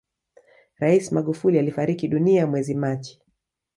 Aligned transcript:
rais 0.77 1.11
magufuli 1.11 1.59
alifariki 1.59 2.07
dunia 2.07 2.47
mwezi 2.47 2.75
machi 2.75 3.21